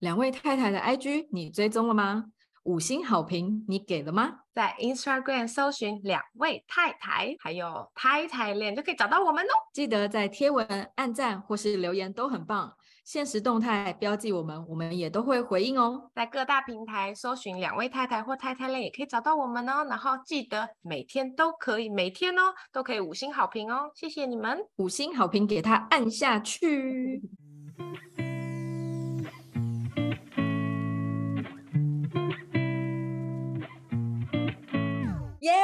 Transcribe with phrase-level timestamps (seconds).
[0.00, 2.26] 两位太太的 IG 你追踪了吗？
[2.64, 4.40] 五星好评你给了吗？
[4.52, 9.50] 在 Instagram 搜寻两位太太，还有太太恋就可以找到我们哦。
[9.72, 10.66] 记得在贴文
[10.96, 12.72] 按赞或是留言都很棒，
[13.04, 16.10] 限时动态标记我们，我们也都会回应哦。
[16.14, 19.86] 在各大平台搜寻两位太太或太太恋也可以找到我们哦。
[19.88, 23.90] 然后记得每天都可以，每天哦都可以五星好评哦。
[23.94, 27.22] 谢谢你们，五星好评给他按下去。
[35.48, 35.54] 耶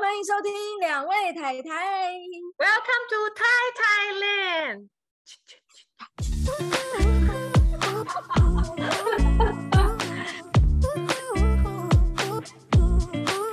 [0.00, 2.10] 欢迎收听两位太太。
[2.56, 3.44] Welcome to Thai
[3.76, 4.88] Thailand。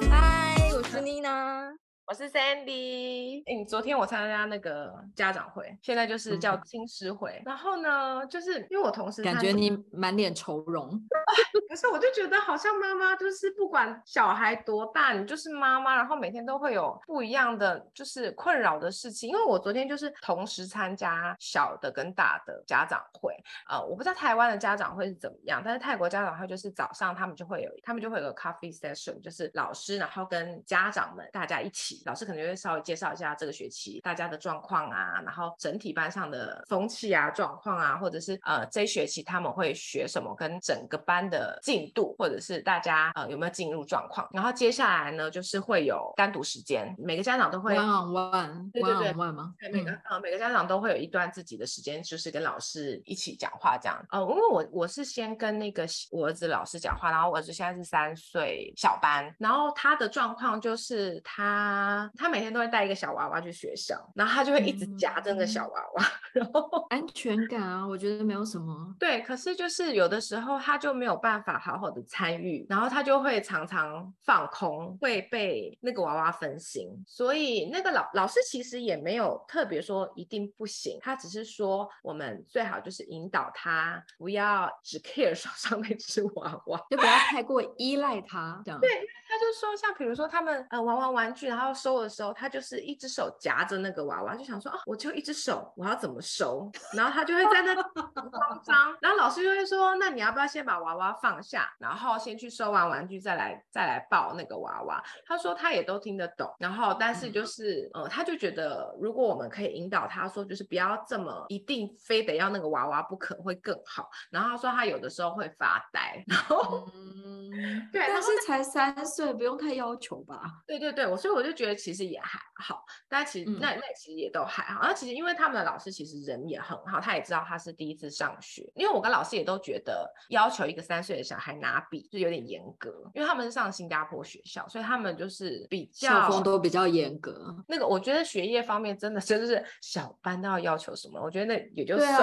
[0.10, 1.74] 嗨，我是妮娜。
[2.10, 7.32] 我是 Sandy，哎，昨天我参加那个家长会，现在就是叫亲师会。
[7.40, 10.90] 嗯、然后呢，就是因为我同事感觉你满脸愁容，
[11.68, 19.30] 可是我就觉得好像妈妈就是不管小孩多大，你就是妈妈，然后每天都会有不一样的就是困扰的事情。
[19.30, 23.36] 因为我昨天就是同时参加小的跟大的家长会，
[23.70, 31.97] 呃，我不知道台湾的家长会是怎么样，但是泰国家长会就是早上他们就会有，他们就会有个 coffee session，就是老师然后跟家长们大家一起。
[32.06, 44.28] 老师可能就会稍微介绍一下这个学期大家的状况啊，然后整体班上的风气啊、状况啊，或者是呃这一学期他们会学什么，跟整个班的进度，或者是大家呃有没有进入状况。
[44.32, 49.54] 然后接下来呢，就是会有单独时间，每个家长都会 one on one，对对对 one on one 吗？
[49.72, 54.06] 每个呃每个家长都会有一段自己的时间，就是跟老师一起讲话这样。
[54.12, 61.87] 呃，因为我我是先跟那个我儿子老师讲话，然后我儿子现在是三岁小班，然后他的状况就是他。
[62.16, 68.96] 他每天都会带一个小娃娃去学校，然后他就会一直夹着那个小娃娃，嗯、然后安全感啊，我觉得没有什么。
[69.00, 76.90] 对，可是就是有的时候他就没有办法好好的参与，然后他就会常常放空，会被那个娃娃分心。
[77.08, 88.80] 所以那个老老师其实也没有特别说一定不行，他只是说我们最好就是引导他不要只 care 手上那只娃娃，就不要太过依赖他这样。
[88.82, 88.90] 对，
[89.28, 91.77] 他就说像比如说他们呃玩玩玩具，然后。
[91.78, 96.70] 收的时候，他就是一只手夹着那个娃娃，就想说啊，我就一只手，我要怎么收？
[96.94, 105.04] 然后他就会在那慌张，然后老师就会说，那你要不要先把娃娃放下，然后先去收完玩具再来再来抱那个娃娃？
[105.26, 114.10] 他说他也都听得懂，然后但是就是呃，他就觉得如果我们可以引导他说，就是不要这么一定非得要那个娃娃不可，会更好。
[114.32, 120.42] 然后他说他有的时候会发呆，然后嗯，对，但是才三岁，不用太要求吧？
[120.66, 121.67] 对对对，我所以我就觉得。
[121.76, 124.80] 其实也还好，但其实那那其实也都还好。
[124.82, 128.70] 而其实因为他们的老师其实人也很好，他也知道他是第一次上学。
[128.76, 137.56] 因为我跟老师也都觉得要求一个三岁的小孩拿笔就有点严格，因为他们是上新加坡学校，所以他们就是比较校风都比较严格。
[137.68, 142.18] 那个我觉得学业方面真的就是小班都要要求什么，我觉得那也就算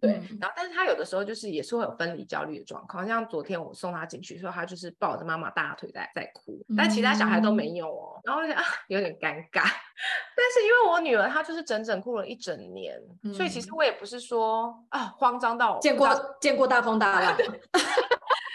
[0.00, 0.38] 对，啊、对。
[0.40, 8.20] 然后但是他有的时候就是也是会有分离焦虑的状况，像昨天我送他进去的时候，他就是抱着妈妈大腿在在哭，但其他小孩都没有哦。
[8.20, 8.62] 嗯、然后我就啊。
[8.88, 9.62] 有点尴尬，
[10.36, 16.08] 但是因为我女儿她就是整整哭了一整年，嗯、所以其实我也不是说啊慌张到见过
[16.40, 17.36] 见过大风大浪。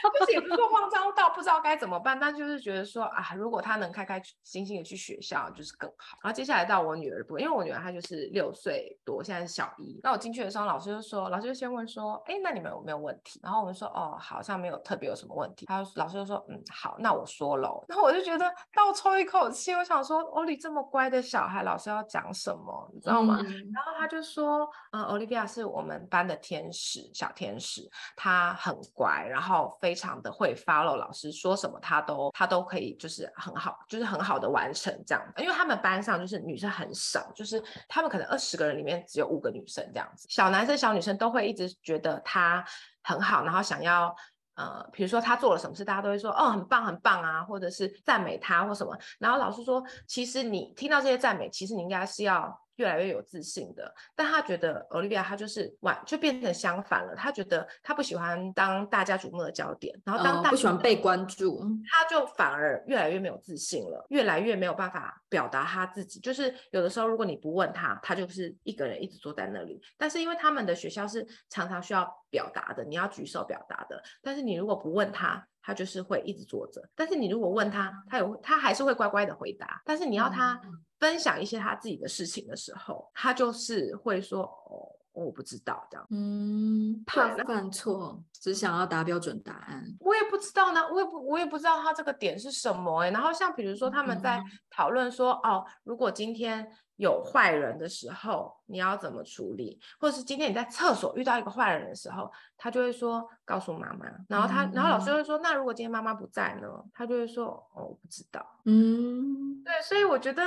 [0.10, 6.18] 就是也不是说慌张到不知道该怎么办，但就是觉得说啊，如果他能开开心心的去学校，就是更好。
[6.24, 10.00] 然后接下来到我女儿部，因为我女儿她就是六岁多，现在是小一。
[10.04, 13.40] 那我进去的时候，老师就说，老师就先问说，哎，那你们有没有问题？
[13.44, 15.66] 然后我们说，哦，好像没有特别有什么问题。
[15.66, 17.84] 他老师就说，嗯，好，那我说喽。
[17.88, 23.40] 然后我就觉得倒抽一口气，我想说，欧丽这么乖的小孩，老师要讲什么，你知道吗？
[23.42, 30.06] 嗯、然后他就说，嗯，Olivia 是我们班的天使，小天使，她很乖，然后非常。
[30.06, 35.34] 常的会 follow 老师说什么，他都他都可以，就是很好，就是很好的完成这样。
[35.36, 40.28] 因为他们班上就是女生很少，就是他们可能二十个人里面只有五个女生这样子。
[40.30, 42.64] 小男生、小女生都会一直觉得他
[43.02, 44.16] 很好，然后想要
[44.54, 48.96] 呃，比如说他做了什么事，大家都会说哦，很棒，很棒啊，或者是赞美他或什么。
[49.18, 52.62] 然后老师说，其实你听到这些赞美，其实你应该是要。
[52.78, 57.16] 越来越有自信的，但他觉得 Olivia 他就是完就变成相反了。
[57.16, 66.20] 他觉得他不喜欢当大家瞩目的焦点，然后当大、哦、不喜欢被关注，他就反而越来越没有自信了，越来越没有办法表达他自己。
[66.20, 69.82] 就是有的时候，如果你不问他，他就是一个人一直坐在那里。
[69.98, 74.02] 但是因为他们的学校是常常需要表达的，你要举手表达的。
[74.22, 76.82] 但是你如果不问他，他就是会一直坐着。
[76.96, 79.82] 但是你如果问他，他有他还是会乖乖的回答。
[79.86, 80.60] 但是你要他。
[81.06, 86.08] 嗯分享一些他自己的事情的时候，他就是会说哦我不知道这样。
[86.10, 89.86] 嗯，怕犯错，只想要答标准答案。
[90.00, 93.12] 我也不知道呢，我也不我也不知道他这个点是什么哎、欸。
[93.12, 96.68] 然后像比如说他们在讨论说、嗯、哦，如果今天。
[96.98, 99.78] 有坏人的时候，你要怎么处理？
[100.00, 104.06] 或者是今天你在厕所遇到一个坏人的时候，他就会说告诉妈妈。
[104.30, 106.70] 然后他，嗯、然后老师会说，那如果今天妈妈不在呢？
[106.94, 108.42] 他就会说哦，我不知道。
[108.64, 110.42] 嗯，对，所以我觉得。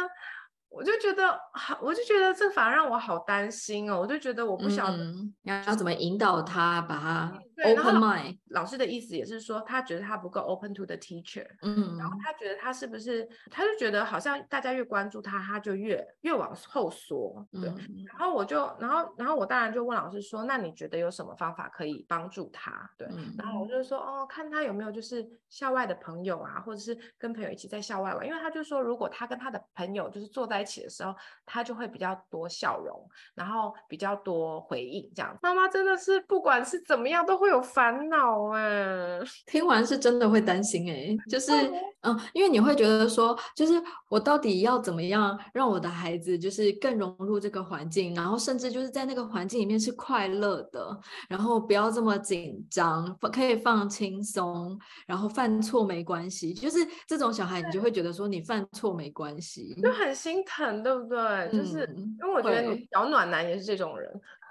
[0.70, 3.98] 我就觉得好，我就觉得这反而让我好担心哦。
[3.98, 4.98] 我就觉得我不晓得
[5.44, 7.32] 要、嗯、要怎么引导他，把他
[7.64, 8.38] open mind。
[8.48, 11.46] 老师的意思也是说，他觉得他不够 open to the teacher。
[11.62, 17.46] 嗯，然后他觉得他是不是，他就觉得好像大家越关注他，他就越越往后缩。
[17.52, 22.90] 对，嗯、然后我就，然后，然后我当然就问老师说，那你觉得有什么方法可以帮助他？
[22.98, 31.14] 对，嗯、然后我就说，哦，看他有没有就是校外的朋友啊，或者是跟朋友一起在校外玩，因为他就说，如果他跟他的朋友就是坐在在一起的时候，
[31.46, 35.38] 他就会比较多笑容，然后比较多回应，这样。
[35.40, 39.20] 妈妈真的是不管是怎么样都会有烦恼哎。
[39.46, 41.52] 听完是真的会担心哎，就是
[42.00, 50.98] 嗯，因为你会觉得说，就是我到底要怎么样让我的孩子就是更融入这个环境，然后甚至就是在那个环境里面是快乐的，
[51.28, 60.38] 然后不要这么紧张，可以放轻松，然后犯错没关系，就是这种小孩，你就会觉得说你犯错没关系，就很心。
[60.48, 61.18] 疼对不对？
[61.18, 61.80] 嗯、就是
[62.22, 64.08] 因为我觉得小暖男也是这种人，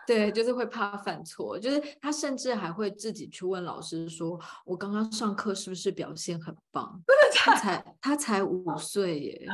[0.07, 7.59] 对，就是会怕犯错，就是他甚至还会自己去问老师说：“我刚刚上课是不是表现很棒？”真的假的？
[7.59, 9.47] 他才他才五岁耶。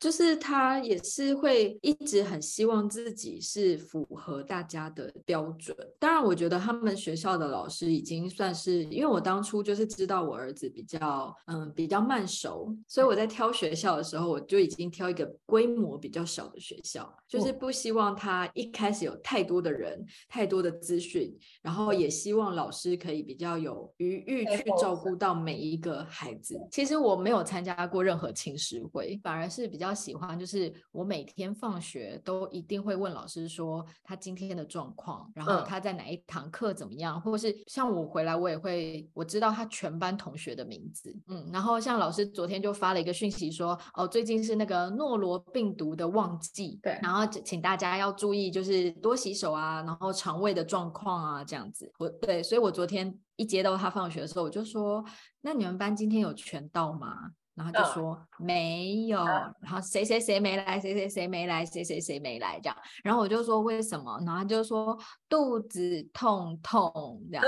[0.00, 5.76] 就是他也是会一直很希望自己是符合大家的标准。
[5.98, 26.58] 当然，我觉得他们学校的老师已经算是，因为我当初就是知道我儿子比较嗯比较慢熟，所以我在挑学校的时候，我就已经挑一个规模比较小的学校，就是不希望他一开始有太多的人、太多的资讯，然后也希望老师可以比较有余裕去照顾到每一个孩子。
[26.70, 29.89] 其实我没有参加过任何青师会，反而是比较。
[29.94, 55.04] 喜欢就是我每天放学都一定会问老师说他今天的状况，然后他在哪一堂课怎么样，嗯、或者是像我回来我也会我知道他全班同学的名字，嗯，然后像老师昨天就发了一个讯息说哦，最近是那个诺罗病毒的旺季，对，然后请大家要注意就是多洗手啊，然后肠胃的状况啊这样子，我对，所以我昨天一接到他放学的时候我就说，
[55.40, 57.30] 那你们班今天有全到吗？
[57.60, 62.76] 然后就说、uh, 没有，然后谁谁谁没来，谁谁谁没来，谁谁谁没来这样。
[63.04, 64.18] 然后我就说为什么？
[64.24, 64.98] 然后他就说
[65.28, 67.44] 肚子痛痛这样。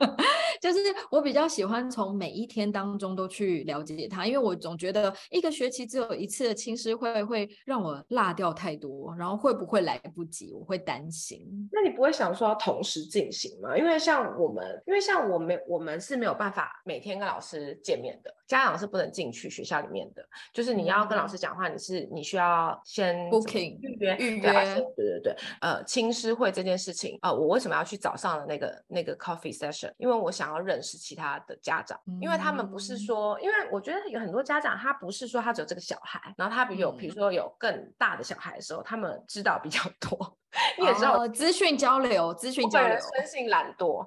[0.90, 11.46] 就是我比较喜欢从每一天当中都去了解他，因为我总觉得一个学期只有一次的亲师会会让我落掉太多，然后会不会来不及，我会担心。
[11.70, 13.78] 那你不会想说要同时进行吗？
[13.78, 20.26] 因为像我们，因为像我们，我们是没有办法每天跟老师见面的，家长是不能进去学校里面的。
[20.52, 24.52] 就是你要跟老师讲话，你是你需要先 booking 预约预约，
[24.96, 25.36] 对对对。
[25.60, 29.92] 呃，亲师会这件事情，呃，我为什么要去早上的那个那个 coffee session？
[29.96, 30.50] 因为我想。
[30.50, 40.36] 要认识其他的家长，因为他们不是说，因为我觉得有很多家长，他不是说他只有这个小孩，然后他比有，比如说有更大的小孩的时候，他们知道比较多。
[40.78, 42.96] 你也知道，资讯交流，资讯交流。
[42.98, 44.04] 生性懒惰，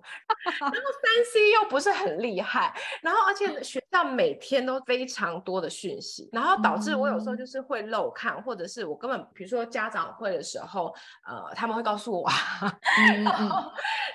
[0.60, 10.94] 然后三 C 又不是很厉害，然后而且学校每天都非常多的讯息，然后导致我有时候就是会漏看，或者是我根本，比如说家长会的时候，
[11.26, 12.30] 呃，他们会告诉我，
[13.24, 13.72] 然后，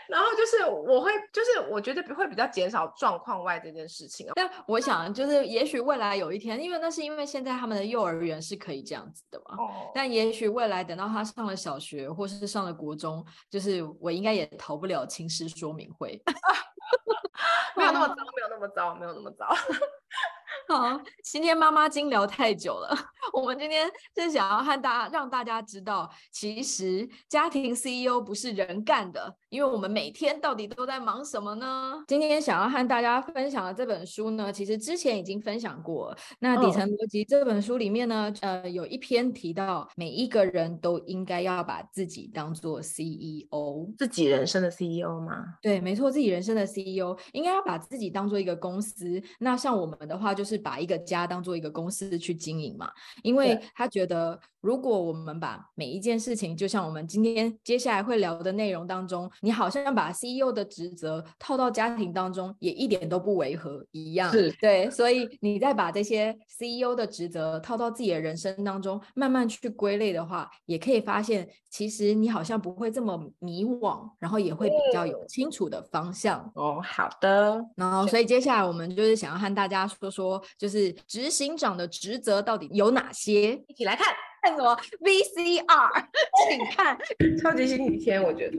[0.09, 4.27] 然后就是我会，就是我觉得会比较减少状况外这件事情。
[4.35, 9.57] 但我想，就是也许未来有一天，因为那是因为现在他们的幼儿园是可以这样子的嘛，
[9.95, 12.07] 但也许未来等到他上了小学。
[12.19, 16.21] 或是上了国中，就是我应该也逃不了情师说明会，
[17.77, 19.47] 没有那么糟，没有那么糟，没有那么糟。
[20.69, 22.95] 好，今天妈妈经聊太久了。
[23.33, 31.95] 我们今天是想要和大家让大家知道，其实家庭 CEO 不是人干的，因为我们每天到底都在忙什么呢？
[32.07, 36.15] 今天想要和大家分享的这本书呢，其实之前已经分享过。
[36.39, 45.43] 那底层逻辑这本书里面呢，呃，有一篇提到，每一个人都应该要把自己当做 CEO，自己人生的 CEO 吗？
[45.63, 49.23] 对，没错，自己人生的 CEO 应该要把自己当做一个公司。
[49.39, 52.91] 那像我们的话，就是把一个家当做一个公司去经营嘛。
[53.23, 64.31] 因为他觉得，如果我们把每一件事情，就像我们今天接下来会聊的内容当中，你好像把 CEO 的职责套到家庭当中，也一点都不违和一样。
[64.31, 76.41] 是对，所以你再把这些 CEO 的职责套到自己的人生当中，慢慢去归类的话，也可以发现，其实你好像不会这么迷惘，然后也会比较有清楚的方向。
[76.57, 77.65] 嗯、哦，好的。
[77.77, 83.53] 然后，所以接下来我们就是想要和大家说说，就是执行长的职责到底有哪些？
[83.67, 84.07] 一起来看。
[84.43, 86.07] 看什么 VCR？
[86.49, 86.97] 请看
[87.43, 88.57] 《超级星期天》，我觉得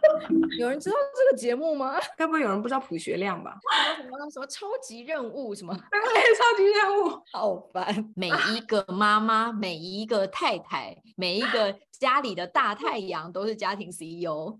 [0.58, 1.98] 有人知道这个节目吗？
[2.16, 3.58] 该不会有人不知道朴学亮吧？
[3.96, 5.54] 什么什么什么超级任务？
[5.54, 5.74] 什么？
[5.74, 6.00] 对，
[6.36, 8.12] 超级任务，好烦！
[8.14, 14.58] 每一个妈妈，每一个太太，每一个家里的大太阳，都是家庭 CEO。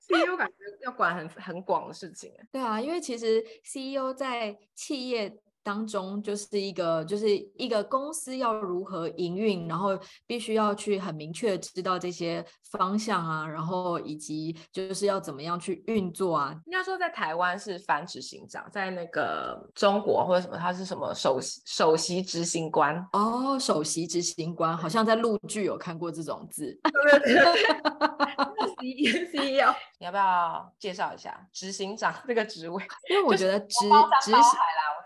[0.00, 0.54] CEO 感觉
[0.86, 2.32] 要管很很广的事情。
[2.50, 5.38] 对啊，因为其实 CEO 在企业。
[5.62, 16.54] 当中就是一个，就是一个公司要如何营运，然后必须要去很明确的知道这些方向啊，然后以及就是要怎么样去运作啊。
[16.66, 26.78] 应该说在台湾是反执行长，在那个中国或者什么，他是什么首席首席执行官哦，首席执行官，好像在陆剧有看过这种字。
[28.80, 32.82] CEO，你要不要介绍一下执行长这个职位？
[33.10, 33.66] 因为我觉得执
[34.22, 34.42] 执行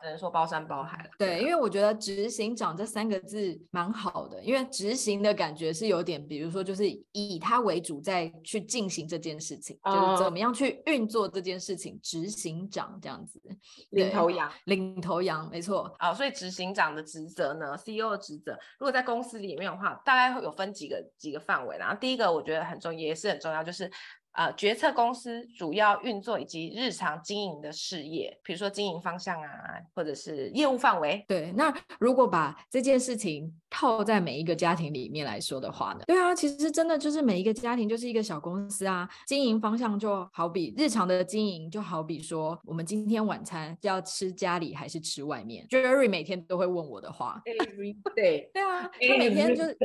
[0.02, 1.10] 只能说包山包海了。
[1.18, 11.98] 对，因为我觉得执行长这三个字蛮好的，因为执行的感觉是有点，比如说就是以他为主，再去进行这件事情，嗯、就是怎么样去运作这件事情。
[12.02, 13.40] 执行长这样子，
[13.90, 15.94] 领头羊，领头羊，没错。
[15.98, 21.76] 啊、哦，所以执行长的职责呢，CEO 的职责，如果在公司里面的话，大概会有分几个几个范围。
[21.78, 23.90] 然后第一个我觉得很重要，也是很重要，就是。
[24.32, 29.46] 呃，决策公司主要运作以及日常经营的事业，比如说经营方向啊，
[29.94, 31.22] 或者是业务范围。
[31.28, 36.04] 对，那如果把这件事情套在每一个家庭里面来说的话呢？
[36.06, 47.42] 对啊，其实真的就是每一个家庭就是一个小公司啊，经营方向就好比日常的经营，就好比说我们今天晚餐要吃家里还是吃外面？Jerry 每天都会问我的话。
[47.44, 48.48] Every day。
[48.54, 49.76] 对啊，他每天就是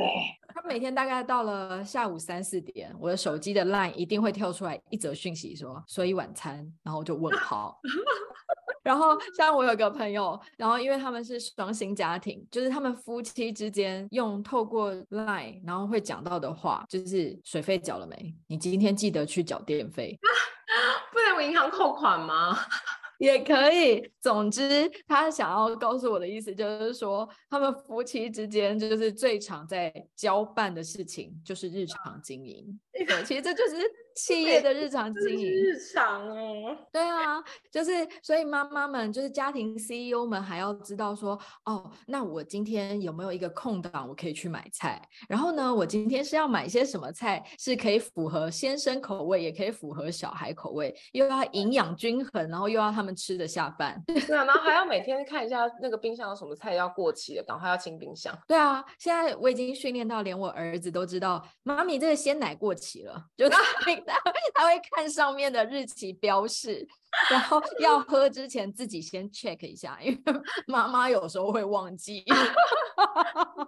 [0.54, 4.32] 他每天大概到了下午三四点，我的手机的 Line 一定会。
[4.38, 7.78] 跳出来一则讯息说，所以晚餐，然后就问 号。
[8.84, 18.34] 然后像我有个朋友，然后因为他们是双薪家庭，就是他们夫妻之间用透过 Line，然后会讲到的话，就是水费缴了没？
[18.46, 20.18] 你今天记得去缴电费。
[21.12, 22.56] 不能我银行扣款吗？
[23.18, 24.10] 也可以。
[24.20, 32.78] 总之，他想要告诉我的意思就是说，他们夫妻之间就是最常在交办的事情，就是日常经营。
[33.04, 33.76] 对，其实这就是。
[34.18, 37.40] 企业的日常经营，日常哦，对啊，
[37.70, 45.00] 就是所以妈妈们，就是家庭 CEO 们还要知道说，哦，那我今天有没有一个空档，我可以去买菜？
[45.28, 54.02] 然后呢，我今天是要买些什么菜，是可以符合先生口味，也可以符合小孩口味，又要营养均衡，然后又要他们吃得下饭。
[54.26, 58.36] 对啊，然后还要每天看一下那个冰箱有什么菜要过期了，赶快要清冰箱。
[58.48, 63.48] 对啊，现在我已经训练到连我儿子都知道，妈咪这个鲜奶过期了，就。
[64.54, 66.86] 他会看上面的日期标示，
[67.30, 70.18] 然后要喝之前自己先 check 一下，因为
[70.66, 72.24] 妈妈有时候会忘记。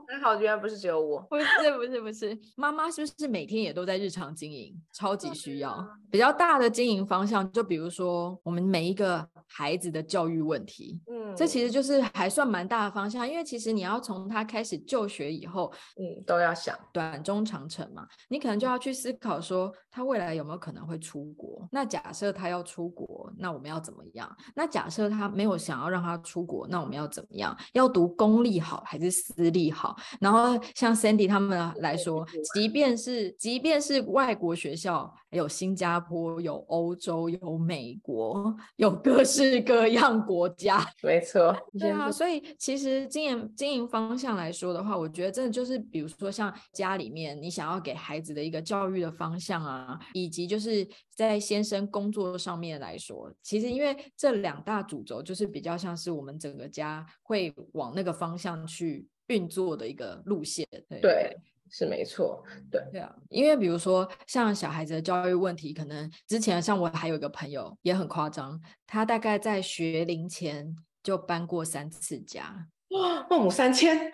[0.08, 1.20] 还好，居然不是只有我。
[1.30, 1.44] 不是
[1.76, 4.74] 不是不是，妈妈是不是每天也都在日常经营？
[4.92, 11.00] 超级需要比较大的经营方向，就比如说我们每一个孩子的教育问题。
[11.10, 11.70] 嗯，这其实。
[11.70, 16.76] 就是还算蛮大的方向，因为其实你要从他开始就学以后，嗯，都要想。
[16.92, 21.68] 短中长程嘛，你可能就要去思考说他未来有没有可能会出国。
[21.70, 24.30] 那假设他要出国，那我们要怎么样？
[24.54, 27.56] 那假设他没有想要让他出国，那我们要怎么样？
[27.72, 29.96] 要读公立好还是私立好？
[30.20, 40.84] 然后像 Sandy 他们来说，即便是即便是外国学校，有新加坡，有欧洲，有美国，有各式各样国家。
[41.02, 49.79] 没错， 对啊，所以其实经营经营方向来说的话，我觉得真的就是，比如说像家里面你想要给孩子的一个教育的方向啊，
[50.12, 59.06] 以及就是在先生工作上面来说，其实因为这两大主轴就是比较像是我们整个家会往那个方向去。
[59.30, 61.36] 运作的一个路线，对，对，
[61.70, 74.12] 是没错，对，对啊，因为比如说像小孩子的教育问题，可能之前像我还有一个朋友也很夸张，他大概在学龄前就搬过三次家， 哇，孟母三迁，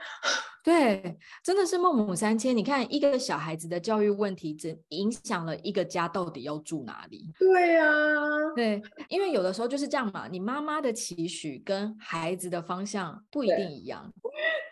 [0.66, 2.56] 对，真的是孟母三迁。
[2.56, 7.32] 你看一个小孩子的教育问题，只影响了一个家到底要住哪里？
[7.38, 7.87] 对啊，
[8.56, 14.12] 对，因为有的时候就是这样嘛，你妈妈的期许跟孩子的方向不一定一样。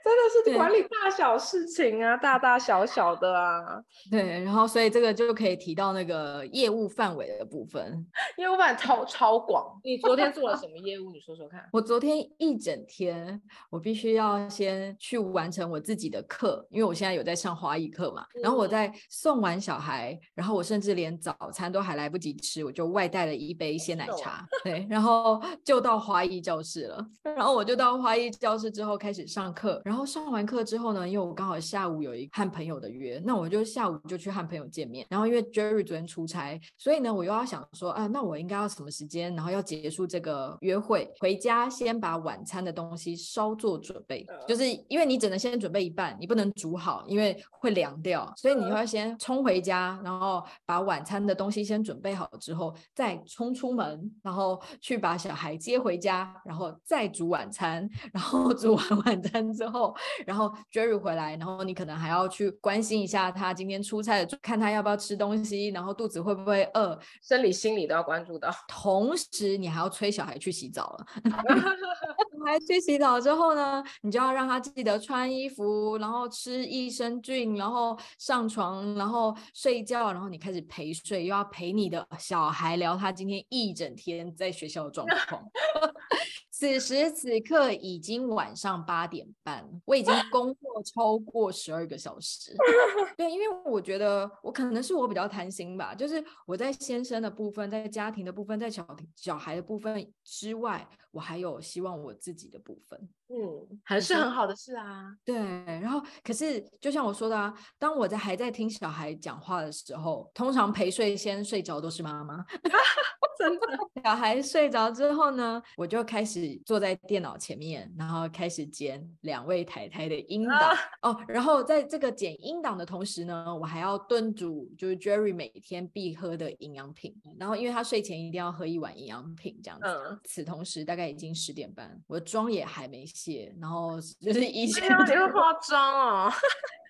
[0.05, 3.81] 真的是管理大小事情啊，大大小小的啊。
[4.11, 8.05] 对，然后所以这个就可以提到那个业务范围的部分，
[8.37, 9.81] 业务范围超超广。
[9.83, 11.11] 你昨天做了什么业务？
[11.11, 11.67] 你说说看。
[11.73, 18.25] 我昨天一整天，我必须要先去完成我自己的课，因为我现在有在上华语课嘛。
[18.43, 24.47] 然后我在送完小孩，然后我甚至连早餐都还来不及吃，我就外带了一杯鲜奶茶。
[24.65, 27.07] 对，然后就到华语教室了。
[27.23, 29.81] 然后我就到华语教室之后开始上课。
[29.85, 35.07] 然后上完课之后呢，因为我刚好下午有一和朋友的约，那我就下午就去和朋友见面。
[35.11, 44.25] 然后因为 Jerry 昨天出差，所以呢，我又要想说，啊，那我应该要什么时间，然后要结束这个约会，回家先把晚餐的东西稍作准备。
[44.47, 59.97] 就是因为你只能先准备一半，你不能煮好，因为会凉掉，所以你要先冲回家，然后把晚餐的东西先准备好之后，再冲出门，然后去把小孩接回家，然后再煮晚餐， 然后煮完晚餐之后。
[60.27, 68.51] 然后 Jerry 回来，然后你可能还要去关心一下他今天出差的，看他要不要吃东西，然后肚子会不会饿，生理心理都要关注到。
[68.69, 71.07] 同时，你还要催小孩去洗澡了。
[72.45, 85.43] 小孩去洗澡之后呢，你就要让他记得穿衣服，然后吃益生菌，然后上床，然后睡觉，然后你开始陪睡，又要陪你的小孩聊他今天一整天在学校的状况。
[86.65, 92.57] 此时此刻已经晚上八点半，我已经 工作超过十二个小时。
[93.19, 102.99] 对，因为我觉得我可能是我比较贪心吧，就是我在先生的部分，在家庭的部分，在小小孩的部分之外，我还有希望我自己的部分。
[103.29, 105.15] 嗯，还是很好的事啊。
[105.23, 112.43] 对，然后可是就像我说的啊，当我在还在听小孩讲话的时候，通常陪睡先睡着都是妈妈。
[113.39, 121.25] 真的，小孩睡着之后呢，我就开始坐在电脑前面，然后开始剪两位太太的音档、啊、哦。
[121.27, 127.15] 然后在这个剪音档的同时呢，我还要炖煮就是 Jerry 每天必喝的营养品。
[127.39, 129.87] 然后因为他睡前一定要喝一碗营养品这样子。
[129.87, 136.33] 嗯、此同时大概已经十点半，我的妆也还没卸，然后就是以前你会化妆哦。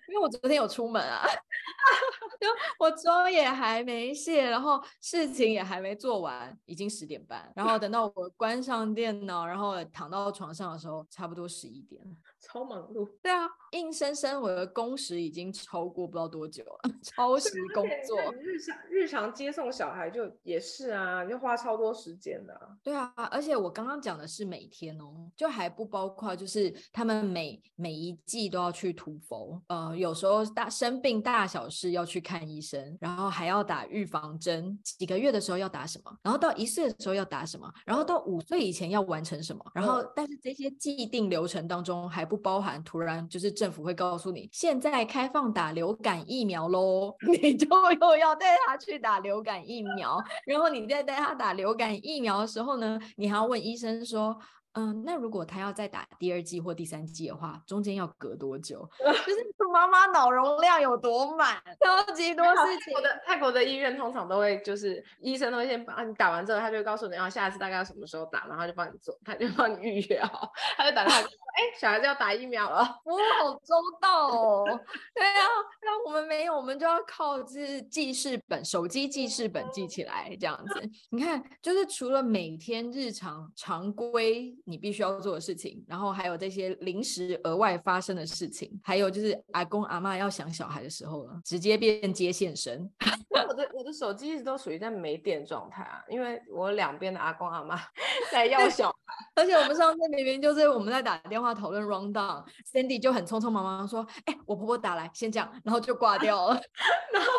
[0.07, 1.25] 因为我昨天有出门啊，
[2.39, 2.47] 就
[2.79, 12.15] 我妆也还没卸，然后事情也还没做完，已经十点半，然后等到我关上电脑，然后躺到床上的时候，差不多十一点了。
[12.47, 18.19] 超忙碌，对啊，硬生生我的工时已经超过不知道多久了， 超时工作。
[18.39, 22.67] 日常日常接送小孩就也是啊，你就花超多时间的啊。
[22.83, 42.34] 对啊，而且我刚刚讲的是每天哦，就还不包括就是他们每每一季都要去涂氟，呃，有时候大生病大小事要去看医生，然后还要打预防针，几个月的时候要打什么，然后到一岁的时候要打什么，然后到五岁以前要完成什么，然后但是这些既定流程当中还不。
[42.35, 47.67] 不包含突然就是政府会告诉你，现在开放打流感疫苗喽， 你就
[48.01, 54.37] 又要带他去打流感疫苗，然后你在带他打流感疫苗的时候呢，你还要问医生说。
[54.75, 58.87] 嗯，那如果他要再打第二剂或第三剂的话，中间要隔多久？
[58.99, 62.93] 就是妈妈脑容量有多满，超级多事情。
[62.93, 74.65] 泰国的泰国的医院通常都会，就是医生都会先帮你打完之后，他就会告诉你，然后下一次大概要什么时候打，然后就帮你做，他就帮你预约好，他就打电话说，哎、欸，小孩子要打疫苗了，哇，好周到哦。
[75.13, 75.47] 对啊，
[75.85, 80.89] 那我们没有，我们就要靠就是记事本，手机记事本记起来这样子。
[81.11, 84.55] 你看，就是除了每天日常常规。
[84.65, 92.89] 你必须要做的事情，然后还有这些临时额外发生的事情，还有就是阿公阿妈要想小孩的时候了，直接变接线生。
[93.47, 97.79] 我的我的手机一直都属于在没电状态啊，因为我两边的阿公阿妈
[98.31, 98.95] 在要小孩，
[99.35, 106.53] 而且我们上次明明就是我们在打电话讨论 rundown，Sandy 就很匆匆忙忙说：“哎、欸，我婆婆打来，先这样，然后就挂掉了，
[107.13, 107.29] 然后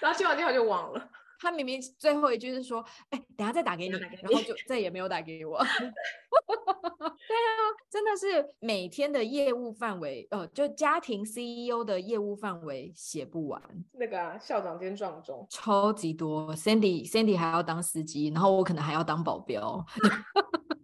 [0.00, 3.98] 然后接完电话就忘了。”他明明最后一句是说：“哎、欸，等下再打给你。
[3.98, 5.58] 给你”然后就再也没有打给我。
[7.02, 7.50] 对啊，
[7.90, 13.60] 真的是每天的业务范围，呃，就家庭 CEO 的业务范围写不完。
[13.94, 16.54] 那个、啊、校长兼撞钟，超级多。
[16.54, 19.84] Sandy Sandy 还要当司机，然后我可能还要当保镖。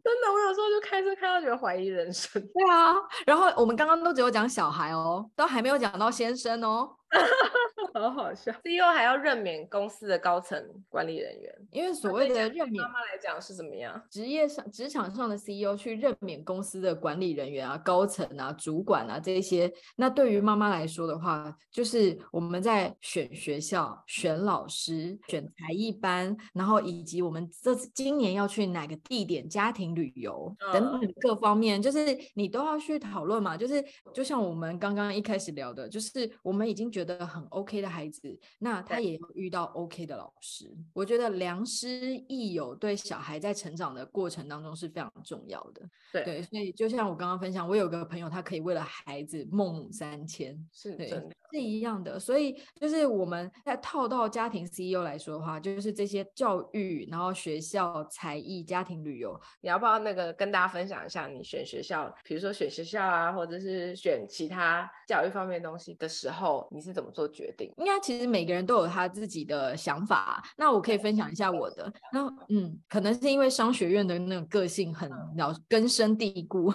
[0.09, 2.41] 真的，我有时候就开车开到觉得怀疑人生。
[2.41, 2.95] 对啊，
[3.27, 6.89] 然后我们刚刚都只有讲小孩哦，都还没有讲到先生哦。
[7.95, 8.53] 好好笑。
[8.65, 14.01] CEO 还要任免公司的高层管理人员，因为所谓的任免，妈妈来讲是怎么样？
[14.11, 33.57] 职业上、职场上的 CEO 去任免公司的管理人员啊、高层啊、主管啊这些，那对于妈妈来说的话，就是我们在选学校、选老师、选才艺班，然后以及我们这今年要去哪个地点、家庭旅游等等各方面，就是你都要去讨论嘛。
[33.57, 40.69] 就是就像我们刚刚一开始聊的，就是我们已经觉得很 OK 的孩子，那他也要遇到 OK 的老师。
[40.93, 45.89] 我觉得良师益友对小孩在成长的过程当中是非常重要的。
[46.13, 51.23] 对，对，所以就像我刚刚分享，我有个朋友，他可以为了孩子孟母三迁，是对。
[51.51, 67.73] 是一样的，所以就是我们在套到家庭 CEO 来说的话，就是这些教育，然后学校、才艺、家庭旅游，你要不要那个跟大家分享一下你选学校，比如说选学校啊，或者是选其他教育方面的东西的时候，你是怎么做决定？
[67.79, 71.91] 应该其实每个人都有他自己的想法，那我可以分享一下我的。
[72.13, 76.71] 那嗯，可能是因为商学院的那种个性很老根深蒂固，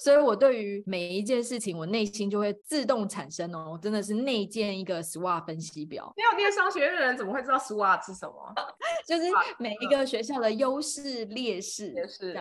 [0.00, 4.18] 所以我对于每一件事情，我内心就会自动产生哦，真的是。
[4.18, 6.12] 内建一个 SWOT 分析表。
[6.16, 8.54] 没有念商学院的人怎么会知道 SWOT 是什么？
[9.06, 9.22] 就是
[9.58, 12.34] 每一个学校的优势、劣势，是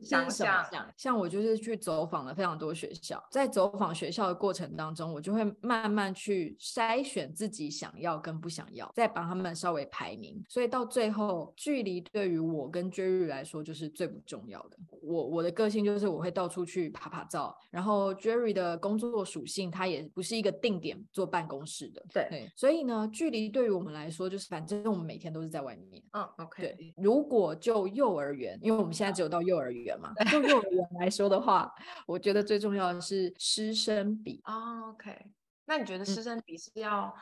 [0.00, 0.28] 是什么？
[0.28, 10.42] 像像我就是去走访了非常多学校，在走访学校的过程当中，我就会慢慢去筛选自己想要跟不想要，再帮他们稍微排名。
[10.48, 14.76] 所以到最后，距离对于我跟 Jerry 来说就是最不重要的。
[15.02, 20.90] 我我的个性就是我会到处去爬爬照，然后 Jerry 的工作属性，他也不是一个定点。
[21.12, 26.02] 坐办公室的，对对，所以呢，距离对于我们来说，就是反正我们每天都是在外面。
[26.12, 26.62] 嗯，OK。
[26.62, 31.72] 对，如果就幼儿园，因为我们现在只有到幼儿园嘛， 就幼儿园来说的话，
[32.06, 34.40] 我觉得最重要的是师生比。
[34.44, 35.16] 哦，OK。
[35.70, 37.14] 那你觉得师生比是要？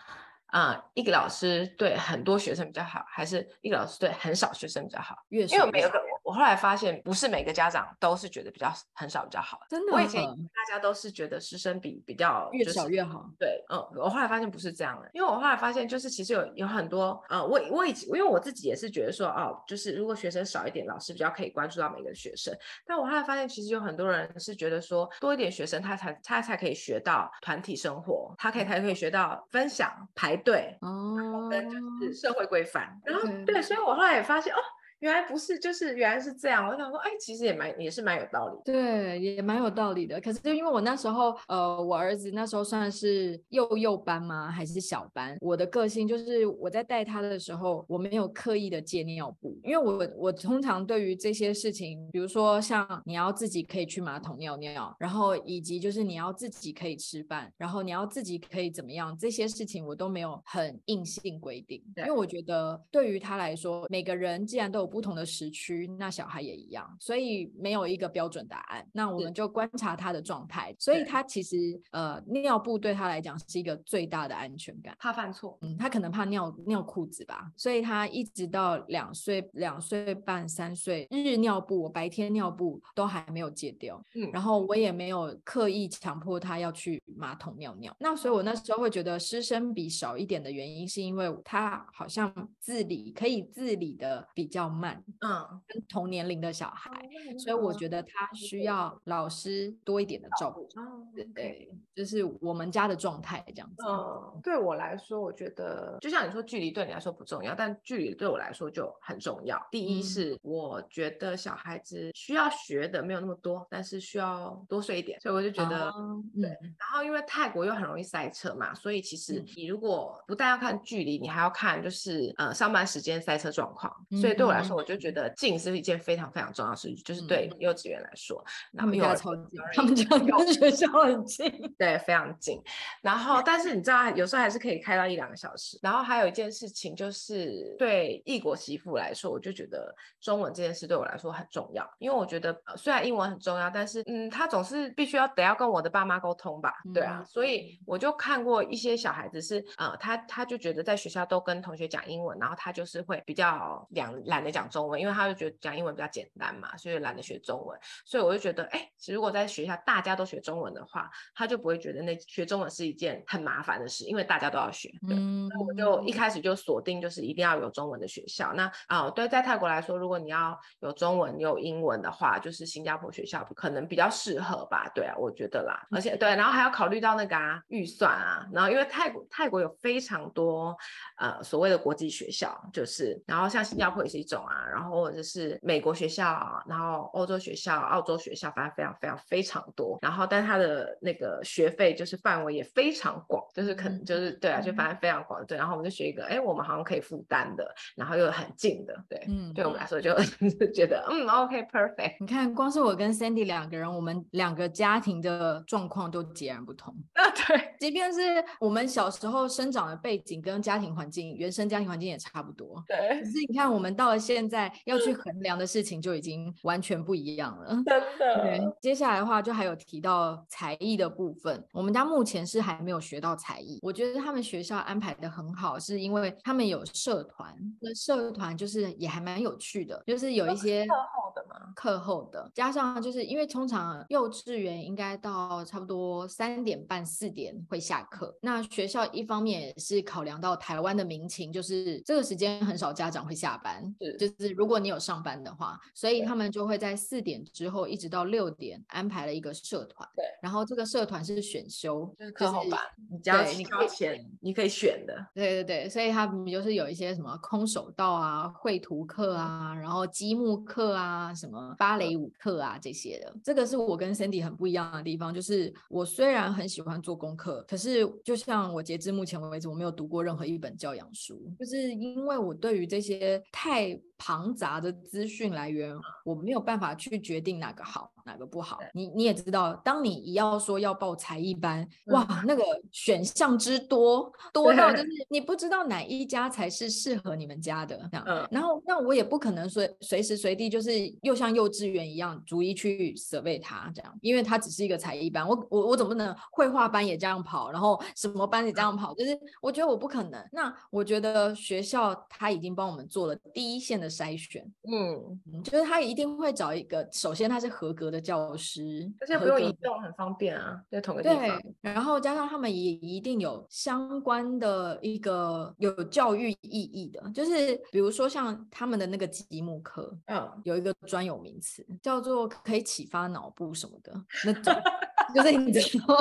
[0.47, 5.15] 啊、呃，一个老师对很多学生比较好，还是一个老师对很少学生比较好？
[5.29, 5.91] 越因为我每个
[6.29, 9.61] 我后来发现，不是每个家长都是觉得比较很少比较好。
[9.71, 13.31] 真的，我以前大家都是觉得师生比比较、就是、越少越好。
[13.39, 22.57] 对，嗯，我后来发现不是这样的，因为我后来发现就是其实有有很多，呃，我我以前因为我自己也是觉得说，哦，就是如果学生少一点，老师比较可以关注到每个学生。
[22.87, 30.39] 但我后来发现，其实有很多人是觉得说，多一点学生，他才他才可以学到团体生活，他可以才可以学到分享排。
[30.39, 31.69] 队，哦，跟
[32.01, 34.59] 就是社会规范，然后对，所以我后来也发现哦。
[35.01, 36.69] 原来不是，就是原来是这样。
[36.69, 40.21] 我想说，哎，其实也蛮也是蛮有道理，对，也蛮有道理的。
[40.21, 44.51] 可是就因为我那时候，呃，我儿子那时候算是幼幼班吗？
[44.51, 45.37] 还是小班？
[45.41, 68.87] 我的个性就是我在带他的时候，我没有刻意的借尿布，因为我我通常对于这些事情，比如说像你要自己可以去马桶尿尿，然后以及就是你要自己可以吃饭，然后你要自己可以怎么样，这些事情我都没有很硬性规定，因为我觉得对于他来说，每个人既然都有不同的时区，那小孩也一样，所以没有一个标准答案。
[68.93, 71.57] 那我们就观察他的状态，所以他其实
[71.91, 75.59] 呃尿布对他来讲是一个最大的安全感，怕犯错。
[75.63, 84.03] 嗯，他可能怕尿尿裤子吧，所以他一直到两岁、两岁半、三岁，日尿布、我白天尿布都还没有戒掉。
[84.15, 87.95] 嗯，然后我也没有刻意强迫他要去马桶尿尿。
[87.99, 94.69] 那所以我那时候会觉得师生比少一点的原因，是因为他好像自理可以自理的比较。
[94.79, 96.91] 慢，嗯，跟同年龄的小孩，
[97.31, 100.63] 嗯，所以我觉得他需要老师多一点的照顾。
[100.79, 103.85] 哦，对对，就是我们家的状态这样子。
[103.87, 109.61] 嗯，对我来说，我觉得就像你说，距离对你来说不重要，但距离对我来说就很重要。
[109.71, 116.49] 第一是我觉得小孩子需要学的没有那么多，但是需要多睡一点，所以我就觉得，嗯，对。
[116.79, 123.93] 然后因为泰国又很容易塞车嘛，所以其实你如果不但要看距离，你还要看就是呃上班时间塞车状况。
[124.21, 128.45] 所以对我来说，我就觉得近是一件非常非常重要的事情，就是对幼稚园来说，
[128.77, 132.61] 他们家超近，他们家跟学校很近，对，非常近。
[133.03, 135.79] 然后，但是你知道，有时候还是可以开到一两个小时。
[135.83, 147.25] 然后还有一件事情，就是对异国媳妇来说，我就觉得中文这件事对我来说很重要，因为我觉得虽然英文很重要，但是嗯，他总是必须要得要跟我的爸妈沟通吧，对啊。
[147.27, 154.58] 所以我就看过一些小孩子是呃，他他就觉得在学校都跟同学讲英文，然后他就是会比较两懒得讲。
[154.59, 157.79] 讲中文，因为他就觉得讲英文比较简单嘛，所以懒得学中文。
[158.05, 164.89] 所以我就觉得，哎，如果在学校大家都学中文的话，他就不会觉得那学中文是一件很麻烦的事，因为大家都要学。
[165.07, 168.53] 对，嗯，那我就一开始就锁定就是一定要有中文的学校。
[168.55, 174.91] 那啊，哦，对，在泰国来说，如果你要有中文有英文的话，就是新加坡学校可能比较适合吧。
[174.93, 180.77] 对啊，我觉得啦，而且对，然后还要考虑到那个啊预算啊，然后因为泰国泰国有非常多
[181.19, 189.99] 呃所谓的国际学校，就是然后像新加坡也是一种啊，然后或者是美国学校，然后欧洲学校、澳洲学校，反正非常非常非常多。
[190.03, 195.45] 然后但它的那个学费就是范围也非常广，就是可能就是对啊，就反正非常广。
[195.47, 200.15] 对，然后我们就学一个，哎，我们好像可以负担的，然后又很近的，对，嗯，对我们来说就
[200.75, 202.17] 觉得嗯，OK，perfect。
[202.21, 207.23] 你看，光是我跟 Sandy 两个人，我们两个家庭的状况都截然不同 啊。
[207.31, 208.21] 对，即便是
[208.61, 212.83] 我们小时候生长的背景跟家庭环境，原生家庭环境也差不多。
[212.87, 217.69] 对，可是你看，我们到了现在要去衡量的事情就已经完全不一样了。
[217.87, 218.43] 真的。
[218.43, 223.79] 对，接下来的话就还有提到才艺的部分，我们家目前是还没有学到才艺。
[223.83, 278.13] 我觉得他们学校安排的很好，是因为他们有社团，那社团就是也还蛮有趣的，就是有一些课后的嘛，课后的，加上就是因为通常幼稚园应该到差不多三点半四点会下课，那学校一方面也是考量到台湾的民情，就是这个时间很少家长会下班，是就是如果你有上班的话，所以他们就会在四点之后一直到六点安排了一个社团，对，然后这个社团是选修，就是课后班，你交你交钱你可以选的，对对对，所以他们就是有一些什么空手道啊、绘图课啊，然后积木课啊、什么芭蕾舞课啊这些的，这个是我跟 candy 很不一样的地方，就是我虽然很喜欢做功课，可是就像我截至目前为止，我没有读过任何一本教养书，就是因为我对于这些太庞杂的资讯来源，我没有办法去决定哪个好。
[278.29, 278.79] 哪个不好？
[278.93, 282.63] 你你也知道，当你一要说要报才艺班，嗯、哇，那个
[282.93, 288.25] 选项之多，多到就是你不知道哪一家才是适合你们家的这样。
[288.29, 300.47] 嗯、然后，那我也不可能随随时随地就是又像幼稚园一样逐一去 survey 他这样，因为他只是一个才艺班，我我我总不能绘画班也这样跑，然后什么班也这样跑，就是我觉得我不可能。
[300.53, 308.18] 那我觉得学校他已经帮我们做了第一线的筛选，嗯，就是他一定会找一个，首先他是合格的。
[308.21, 311.39] 教师，而且不用移动，很方便啊，在同个地方。
[311.39, 324.13] 对，然后加上他们也一定有相关的一个有教育意义的，就是比如说像他们的那个积木课，嗯，有一个专有名词叫做可以启发脑部什么的，
[324.45, 324.75] 那种
[325.35, 326.17] 就是你知道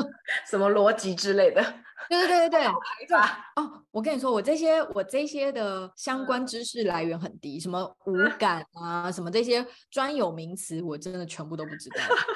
[0.46, 1.64] 什么逻辑之类的。
[2.10, 2.62] 对对对对
[3.08, 3.18] 对，
[3.56, 11.96] 哦，我跟你说，我这些我这些的相关知识来源很低，什么五感啊，什么这些专有名词，我真的全部都不知道。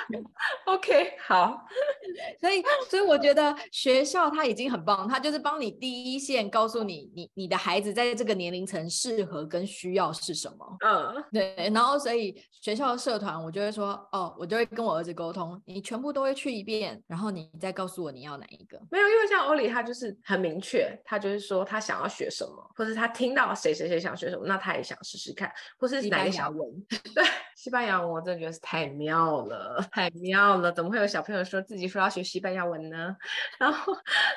[0.66, 1.64] OK，好，
[2.40, 10.78] 所以所以我觉得学校他已经很棒，他就是帮你第一线告诉你，你你的孩子在这个年龄层适合跟需要是什么。
[10.86, 18.80] 嗯，对，然后所以学校的社团，我就会说，哦，我就会跟我儿子沟通，你全部都会去一遍，然后你再告诉我你要哪一个。
[18.90, 26.70] 没有，因为像他就是很明确，他就是说他想要学什么，或是他听到谁谁谁想学什么，那他也想试试看，或是哪个小文，
[27.16, 27.24] 对，
[27.56, 33.16] 西班牙文我真的觉得是太妙了，太妙了，怎么会有小朋友说自己说要学西班牙文呢？
[33.60, 33.94] 然后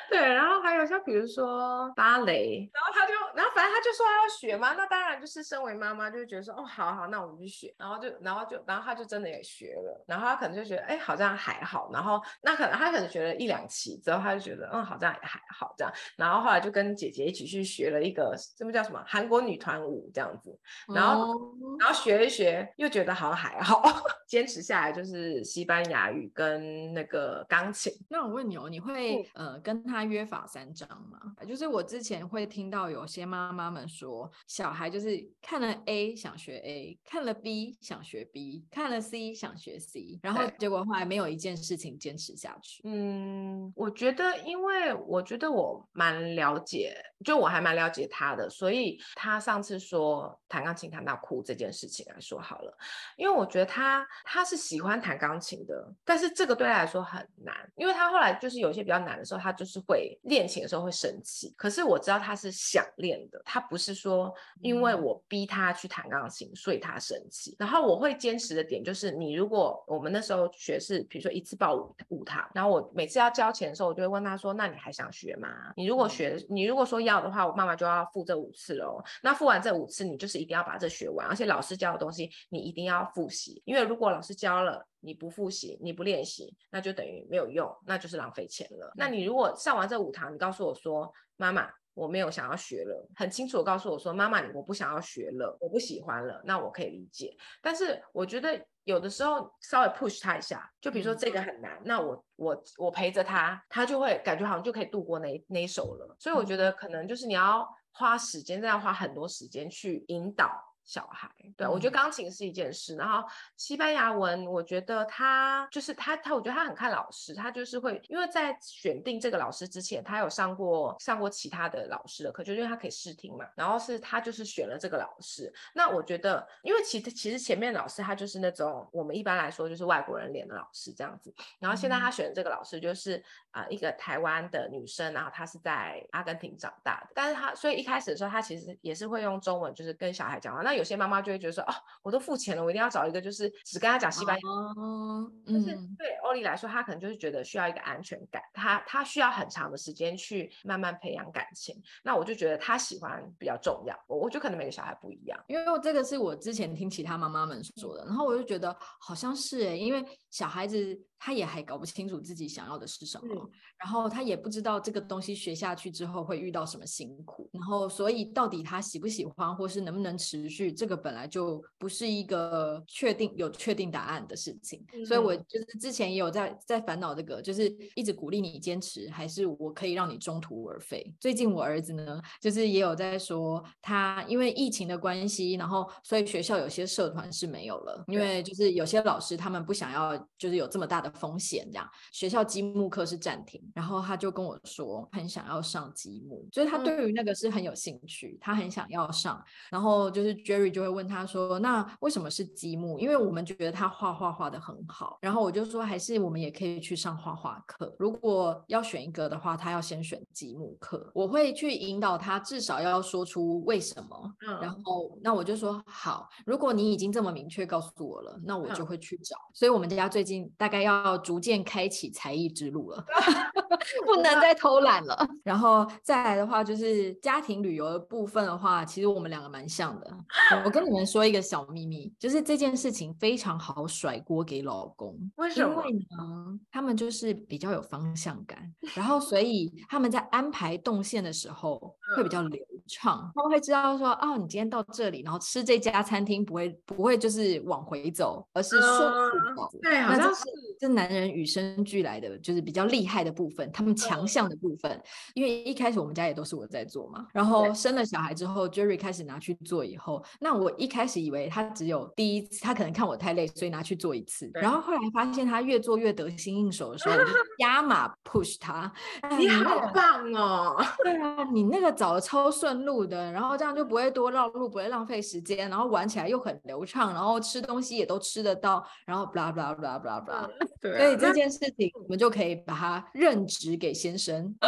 [0.09, 15.04] 对，然后还有像比如说芭蕾，然后他就，然后反正他就说他要学嘛，那当然就是身为妈妈就会觉得说哦，好好，那我们去学，然后就，然后就，然后他就真的也学了，然后他可能就觉得哎，好像还好，然后那可能他可能学了一两期之后，他就觉得嗯，好像。
[15.21, 23.83] 还好这样，然后后来就跟姐姐一起去学了一个，这不叫什么韩国女团舞这样子，然后、哦、然后学一学，又觉得好像还好，
[24.27, 27.93] 坚持下来就是西班牙语跟那个钢琴。
[28.09, 31.35] 那我问你哦，你会呃跟他约法三章吗？
[31.47, 42.81] 就是我之前会听到有些妈妈们说，小孩就是看了 A 想学 A，看了 B 想学 B，看了 C 想学 C，然后结果后来没有一件事情坚持下去。
[42.85, 44.94] 嗯，我觉得因为。
[45.07, 52.77] 我觉得我蛮了解，就我还蛮了解他的，所以他上次说弹钢琴弹到哭这件事情来说好了，
[53.15, 61.53] 因为我觉得他他是喜欢弹钢琴的，但是这个对他来说很难，因为他后来就是有些比较难的时候，他就是会练琴的时候会生气。
[61.57, 67.55] 可是我知道他是想练的，他不是说因为我逼他去弹钢琴，所以他生气。
[67.57, 75.73] 然后我会坚持的点就是，你如果我们那时候学是，比如说一次报五五堂，然后我每次要交钱的时候，我就会问他说：“那你还想学吗？
[75.75, 79.03] 你如果学，你如果说要的话，我妈妈就要付这五次喽。
[79.23, 88.93] 那付完这五次，你就是一定要把这学完，而且老师教的东西你一定要复习，因为如果老师教了你不复习，你不练习，那就等于没有用，那就是浪费钱了。
[88.95, 97.33] 那你如果上完这五堂，你告诉我说，妈妈。”我没有想要学了，很清楚的告诉我说，妈妈，我不想要学了，我不喜欢了，那我可以理解。
[97.61, 106.15] 但是我觉得有的时候稍微 push 他一下，就比如说这个很难，那我我我陪着他，他就会感觉好像就可以度过那那一首了。
[106.19, 110.49] 所以我觉得可能就是你要花时间，再要花很多时间去引导。
[110.85, 125.51] 小孩，对，我觉得钢琴是一件事，然后西班牙文，我觉得他就是他他，我觉得他很看老师，他就是会，因为在选定这个老师之前，他有上过上过其他的老师的课，就因为他可以试听嘛，然后是他就是选了这个老师。
[125.73, 133.17] 那我觉得，因为其实其实前面老师他就是那种我们一般来说就是外国人脸的老师这样子，然后现在他选的这个老师就是
[133.49, 140.74] 啊、呃、一个台湾的女生，然后她是在阿根廷长大的，但是她所以一开始的时候，她其实也是会用中文就是跟小孩讲话，那。
[140.75, 144.49] 有些妈妈就会觉得说，哦，我都付钱了，我一定要找一个就是只跟他讲西班牙。
[144.81, 151.81] 哦，但是对欧丽来说，她可能就是觉得需要一个安全感，她她需要很长的时间去慢慢培养感情。
[152.03, 153.95] 那我就觉得她喜欢比较重要。
[154.07, 160.03] 我我就可能每个小孩不一样，因为这个是我之前听其他妈妈们说的，然后我就觉得好像是哎，因为
[160.35, 160.99] 小孩子。
[161.17, 174.85] 他也还搞不清楚自己想要的是什么，嗯、然后他也不知道这个东西学下去之后会遇到什么辛苦，然后所以到底他喜不喜欢或是能不能持续，这个本来就不是一个确定有确定答案的事情。
[174.93, 181.11] 嗯、所以我就是之前也有在在烦恼这个，就是一直鼓励你坚持，还是我可以让你中途而废。
[181.19, 191.11] 最近我儿子呢，就是也有在说，他因为疫情的关系，然后所以学校有些社团是没有了，因为就是有些老师他们不想要，就是有这么大的。
[191.15, 199.41] 风险这样，学校积木课是暂停，然后他就跟我说很想要上积木，就是他对于那个是很有兴趣，嗯、他很想要上。
[199.71, 205.17] 然后就是 Jerry 就会问他说：“那为什么是积木？”因为我们觉得他画画画的很好。
[205.21, 207.95] 然后我就说：“还是我们也可以去上画画课。
[207.97, 211.09] 如果要选一个的话，他要先选积木课。
[211.15, 214.35] 我会去引导他，至少要说出为什么。
[214.45, 219.37] 嗯、然后那我就说好，如果你已经这么明确告诉我了，那我就会去找。
[219.37, 220.95] 嗯、所以我们家最近大概要。
[221.25, 223.03] 逐渐开启才艺之路了
[224.05, 225.27] 不能再偷懒了。
[225.43, 230.17] 然后再来的话，就是家庭旅游的部分的话，其实我们两个蛮像的。
[230.63, 235.17] 我跟你们说一个小秘密，就是这件事情非常好甩锅给老公。
[235.35, 235.83] 为什么？
[235.87, 243.31] 因为呢，他们就是比较有方向感，然后所以他们在安排动线的时候会比较流畅。
[243.35, 249.69] 他们会知道说，哦，你今天到这里，然后吃这家餐厅，不会不会就是往回走，而是顺路走。
[249.81, 250.43] 对，好像是。
[250.77, 254.91] 这男人与生俱来的就是比较厉害的部分，他们强项的部分。
[254.91, 255.01] 嗯、
[255.33, 264.51] 因为一开始我们家也都是我在做嘛，然后生了小孩之后，Jerry 开始拿去做以后，那我一开始以为他只有第一次，他可能看我太累，所以拿去做一次。
[264.53, 268.91] 然后后来发现他越做越得心应手的时候，我就 加码 push 他。
[269.39, 270.75] 你好棒哦！
[271.01, 280.49] 对啊，你那个找的超顺路的，然后这样就不会多绕路，不会浪费时间，然后玩起来又很流畅，然后吃东西也都吃得到，然后 blah blah blah blah blah。
[280.81, 284.53] 对啊，所以这件事情我们就可以把它任职给先生。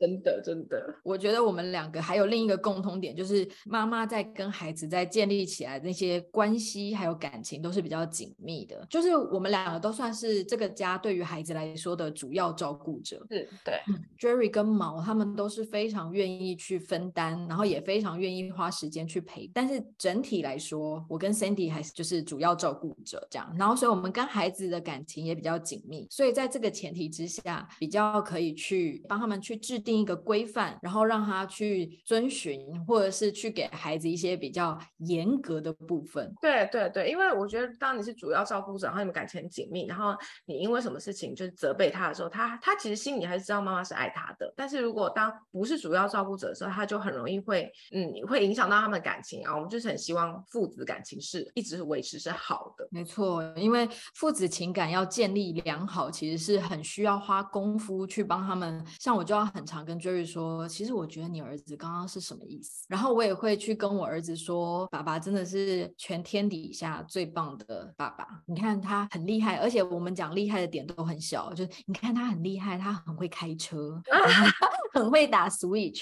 [0.00, 8.86] 真的，真的，我觉得我们两个还有另一个共同点，就是妈妈在跟孩子在建立起来那些关系还有感情都是比较紧密的。
[8.88, 13.18] 就是我们两个都算是这个家对于孩子来说的主要照顾者。
[13.28, 13.78] 是，对。
[13.88, 19.50] 嗯，Jerry 跟毛他们都是非常愿意去分担，然后也非常愿意花时间去陪。
[19.52, 23.54] 但是整体来说，我跟 Sandy 还是就是主要照顾者这样。
[23.58, 26.08] 然后，所以我们跟孩子的感情也比较紧密。
[26.10, 30.00] 所以在这个前提之下，比较可以去帮他们去制定。
[30.00, 36.32] 一个规范，然后让他去遵循，或者是去给孩子一些比较严格的部分。
[36.40, 44.50] 对对对，因为我觉得当你是主要照顾者，然后你们感情很紧密，然后你因为什么事情就是责备他的时候，他他其实心里还是知道妈妈是爱他的。
[44.56, 49.54] 但是如果当不是主要照顾者的时候，他就很容易会嗯会影响到他们的感情啊。
[49.54, 52.88] 我们就是很希望父子感情是一直维持是好的。
[52.90, 58.84] 没错，因为父子情感要建立良好，其实是很需要花功夫去帮他们。
[58.98, 62.86] 像我就要很常跟 Jerry 说，其实我觉得你儿子刚刚是什么意思？
[62.88, 68.26] 然后我也会去跟我儿子说，爸爸真的是全天底下最棒的爸爸。
[68.46, 74.00] 你看他很厉害，而且我们讲厉害的点都很小，就是你看他很厉害，他很会开车，
[74.94, 76.00] 很会打 Switch。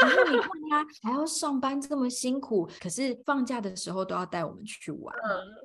[0.00, 5.14] 然后你看他还要上班这么辛苦，可是放假的时候都要带我们去玩，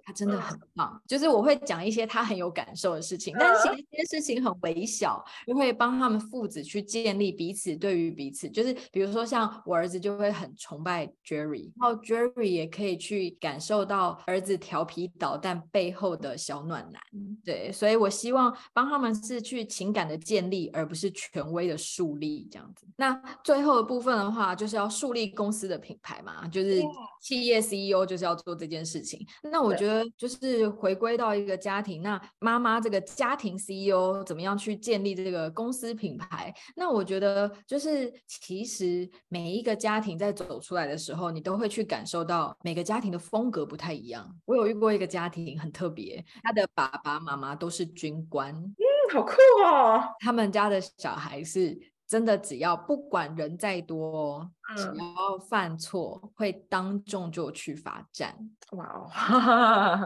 [0.04, 1.02] 他真的很棒。
[1.08, 8.50] 就是我会讲一些他很有感受的事情，但是其实这些事情很微小，就会帮他们父子去建立彼此对于彼此。
[8.50, 17.00] 就是比如说像我儿子就会很崇拜 Jerry，然后 Jerry 也可以去感受到儿子调皮捣蛋背后的小暖男。
[17.44, 22.88] 对，所以我希望帮他们是去情感的建立，而不是权威的树立这样子。
[22.96, 24.16] 那最后的部分？
[24.16, 26.82] 的话就是要树立公司的品牌嘛，就是
[27.22, 29.20] 企业 CEO 就是要做这件事情。
[29.44, 36.54] 那我觉得就是回归到一个家庭，那妈妈这个家庭 CEO 怎么样去建立这个公司品牌？
[36.76, 44.30] 那我觉得就是其实每一个家庭在走出来的时候，你都会去感受到每个家庭的风格不太一样。
[44.46, 50.04] 我有遇过一个家庭很特别，他的爸爸妈妈都是军官，嗯，好酷哦。
[50.20, 51.80] 他们家的小孩是。
[52.08, 58.36] 真的，只要不管人再多，只要犯错，嗯、会当众就去罚站。
[58.72, 58.86] 哇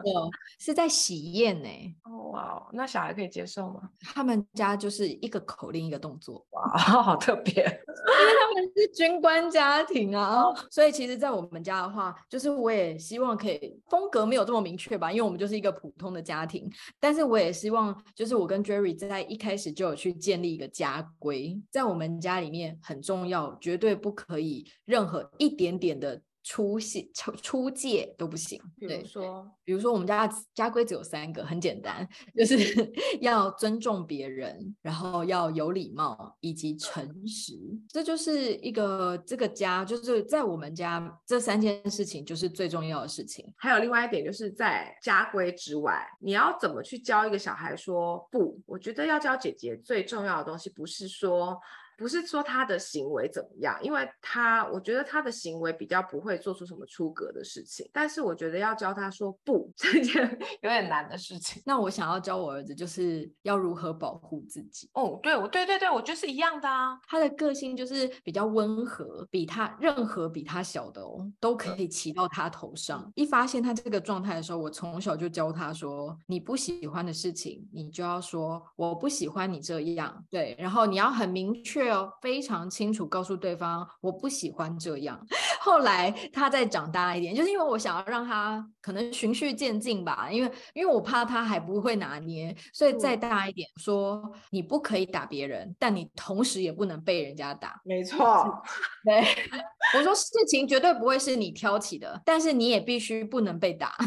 [0.03, 0.29] 哦，
[0.59, 1.69] 是在喜宴呢。
[2.03, 3.89] 哦哇哦，那小孩可以接受吗？
[4.01, 6.45] 他们家就是一个口令一个动作。
[6.51, 10.43] 哇， 好特别， 因为他们是军官家庭啊。
[10.69, 16.69] 所以其实，在我们家的话，就是我也希望可以风格没有这么明确吧，因为我们就是一个普通的家庭。
[16.99, 24.48] 但是我也希望，就是我跟 Jerry 在一开始就有去建立一个家规，在我们家里面很重要，绝对不可以
[24.85, 26.21] 任何一点点的。
[26.41, 28.59] 出现出出界都不行。
[28.79, 37.53] 比如说，比如说我们家家规只有三个，很简单，就 是要尊重别人，然后要有礼貌，以及诚实。
[37.89, 43.45] 这就是一个这个家，就是在我们家这三件事情就是最重要的事情。
[43.57, 48.59] 还有另外一点，就是在家规之外，你要怎么去教一个小孩说不？
[48.65, 51.59] 我觉得要教姐姐最重要的东西，不是说。
[51.99, 60.23] 不是说他的行为怎么样，因为他我觉得他的行为比较不会做出什么出格的事情，但是我觉得要教他说不， 这件
[60.61, 61.61] 有点难的事情。
[61.65, 64.89] 那我想要教我儿子，就是要如何保护自己。
[64.93, 66.97] 哦，对，我对对对，我觉得是一样的啊。
[67.05, 73.03] 他的个性就是比较温和，比他任何比他小的哦都可以骑到他头上。
[73.05, 73.11] 嗯。
[73.15, 80.25] 一发现他这个状态的时候，我从小就教他说，你不喜欢的事情，你就要说我不喜欢你这样。
[80.29, 81.88] 对，然后你要很明确。
[82.21, 85.19] 非常清楚告诉对方，我不喜欢这样。
[85.61, 94.21] 后来他再长大一点，就是因为我想要让他可能循序渐进吧，因为因为我怕他还不会拿捏，所以再大一点说，
[94.51, 97.81] 你不可以打别人，但你同时也不能被人家打。
[97.83, 98.63] 没错，
[99.03, 99.21] 对，
[99.97, 103.93] 我说事情绝对不会是你挑起的，但是你也必须不能被打。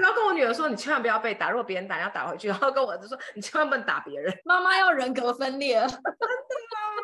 [0.00, 2.48] 然后跟我女儿说，你千万不要被打，如果别人打你要打回去。
[2.48, 4.32] 然后跟我儿子说，你千万不能打别人。
[4.44, 5.80] 妈妈要人格分裂。
[5.80, 7.03] 真的吗？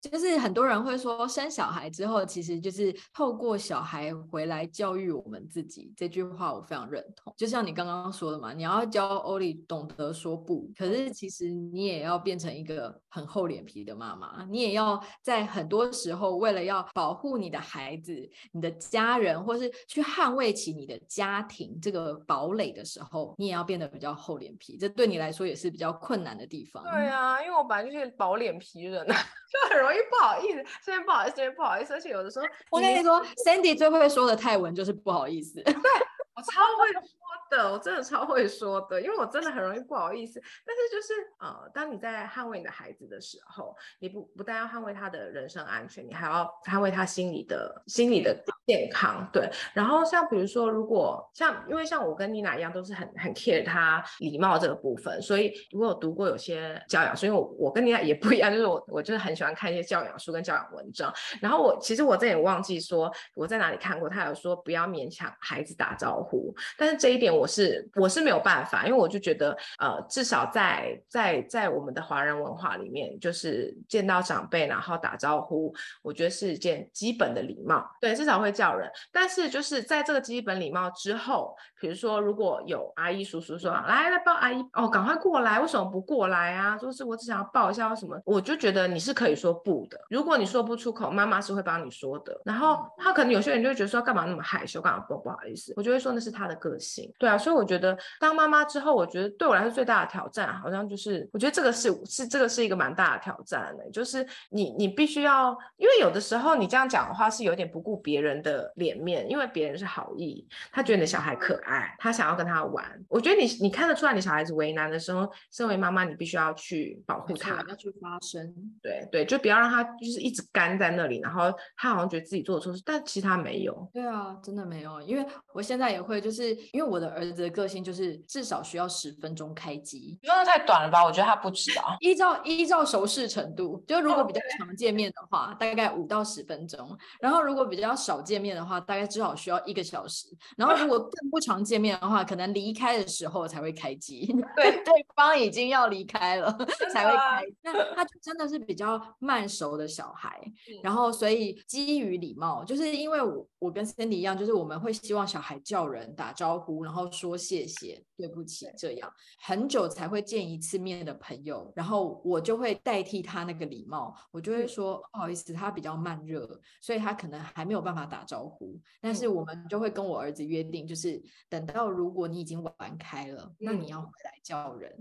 [0.00, 5.92] 就是很多人会说，生小孩之后，其实就是透过小孩回来教育我们自己。
[5.96, 7.32] 这句话我非常认同。
[7.36, 14.44] 就像你刚刚说的嘛，你要教欧里懂得说不，可是其实你也要变成一个很厚脸皮的妈妈。
[14.48, 18.14] 你也要在很多时候，为了要保护你的孩子、
[18.52, 24.76] 你的家人，或是去捍卫起你的家庭这个堡垒的时候，你也要变得比较厚脸皮。
[24.76, 26.82] 这对你来说也是比较困难的地方。
[26.84, 29.16] 对啊，因为我本来就是薄脸皮人啊，
[29.68, 29.96] 很容易。
[30.10, 35.62] 不好意思，这边不好意思，这边不好意思，而且有的时候， 我跟你说，Sandy 最会说的泰文就是不好意思。
[35.62, 35.72] 对，
[36.36, 37.02] 我超会说
[37.50, 40.40] 的，我真的超会说的，因为我真的很容易不好意思。
[40.64, 48.36] 但是就是呃，当你在捍卫你的孩子的时候，你不不但要捍卫他的人身安全，你还要捍卫他心理的心理的
[48.66, 49.28] 健康。
[49.32, 61.12] 对，然后像比如说，如果像因为像我跟妮娜一样，都是很很 care 他礼貌这个部分，所以如果有读过有些教养书，因为我我跟妮娜也不一样，就是我我就是很喜欢看一些教养书跟教养文章。
[61.40, 78.55] 然后我其实我这也忘记说我在哪里看过，他有说不要勉强孩子打招呼，但是这一点我是我是没有办法，因为我就觉得呃，至少在在在我们的华人文化里面，就是见到长辈然后打招呼，我觉得是一件基本的礼貌，对，至少会。
[78.56, 78.90] 叫人。
[79.12, 86.76] 但是就是在这个基本礼貌之后，比如说如果有阿姨叔叔说来来抱阿姨哦，赶快过来，为什么不过来啊？
[86.76, 90.00] 就是我只想要抱一下什么，我就觉得你是可以说不的。
[90.08, 92.40] 如果你说不出口，妈妈是会帮你说的。
[92.44, 95.72] 然后他可能有些人就会觉得说干嘛那么害羞，干嘛不不好意思？
[95.76, 97.12] 我就会说那是他的个性。
[97.18, 113.04] 对啊，所以我觉得当妈妈之后，我觉得对我来说最大的挑战，好像就是我觉得这个是是这个是一个蛮大的挑战的，就是你你必须要，因为有的时候你这样讲的话是有点不顾别人的脸面，因为别人是好意，他觉得你的小孩可爱，他想要跟他玩。
[113.08, 118.54] 我觉得你你看得出来你小孩子为难的时候，身为妈妈你必须要去保护他，要去发声。
[118.80, 123.90] 对对，就不要让他就是一直干在那里，然后他好像觉得自己做错事，但其实他没有。
[123.92, 130.18] 对啊，真的没有，因为我现在也会，就是因为我的儿子的个性就是至少需要十分钟开机。
[130.22, 131.04] 你说的太短了吧？
[131.04, 131.96] 我觉得他不止啊。
[132.00, 136.86] 依照依照熟识程度，就如果比较常见面的话.大概五到十分钟；
[137.18, 140.28] 然后如果比较少见面的话，大概至少需要一个小时。
[140.56, 144.26] 然后如果更不常见面的话，可能离开的时候才会开机。
[144.56, 146.50] 对，对方已经要离开了
[146.92, 147.44] 才会开。
[147.62, 150.40] 那他就真的是比较慢熟的小孩。
[150.82, 168.80] 然后所以基于礼貌，就是因为我我跟 Cindy 一样，就是我们会希望小孩叫人打招呼，然后说谢谢、对不起，这样很久才会见一次面的朋友，然后我就会代替他那个礼貌，我就会说不好意思，他比较慢热，所以他可能还没有办法打招呼。
[169.00, 174.92] 但是我们就会跟我儿子约定，就是等到如果你已经玩开了，那你要回来叫人。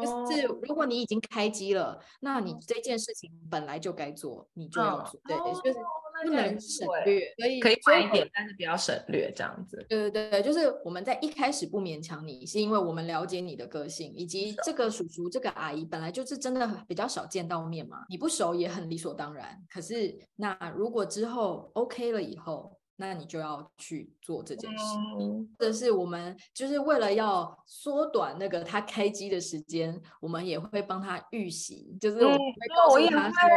[0.00, 5.20] 就是如果你已经开机了，那你这件事情本来就该做，你就要做。
[5.24, 5.78] 对，就是。
[6.24, 9.84] 不能省略，可以可以快一点，但是比较省略这样子。
[9.88, 19.60] 对对对，就是我们在一开始不勉强你，是因为我们了解你的个性，以及这个叔叔、这个阿姨本来就是真的比较少见到面嘛，你不熟也很理所当然。
[19.68, 24.84] 可是那如果之后 OK 了以后，那你就要去做这件事。
[25.58, 33.48] 这、嗯、是我们就是为了要缩短那个他开机的时间，我们也会帮他预习，就是我们会告诉他说。